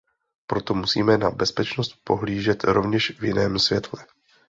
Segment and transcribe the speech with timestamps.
[0.47, 4.05] Proto musíme na bezpečnost pohlížet rovněž v jiném světle.